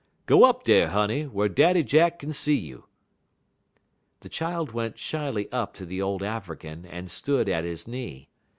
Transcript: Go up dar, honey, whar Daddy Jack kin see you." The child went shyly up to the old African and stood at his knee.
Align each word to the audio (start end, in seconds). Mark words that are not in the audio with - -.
Go 0.25 0.45
up 0.45 0.63
dar, 0.63 0.87
honey, 0.87 1.27
whar 1.27 1.47
Daddy 1.47 1.83
Jack 1.83 2.17
kin 2.17 2.31
see 2.31 2.57
you." 2.57 2.85
The 4.21 4.29
child 4.29 4.71
went 4.71 4.97
shyly 4.97 5.47
up 5.51 5.75
to 5.75 5.85
the 5.85 6.01
old 6.01 6.23
African 6.23 6.87
and 6.87 7.07
stood 7.07 7.47
at 7.47 7.65
his 7.65 7.87
knee. 7.87 8.27